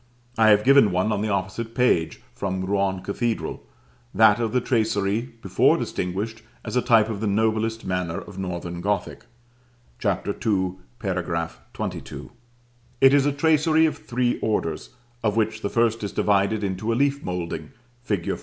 [0.35, 3.61] I have given one, on the opposite page, from Rouen cathedral;
[4.15, 8.81] that of the tracery before distinguished as a type of the noblest manner of Northern
[8.81, 9.25] Gothic
[9.99, 10.27] (Chap.
[10.27, 10.33] II.§
[12.03, 12.29] XXII.).
[12.99, 14.89] It is a tracery of three orders,
[15.23, 17.69] of which the first is divided into a leaf moulding,
[18.01, 18.39] fig.